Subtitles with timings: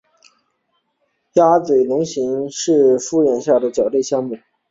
[1.33, 4.35] 鸭嘴龙形类是群衍化的鸟脚下目。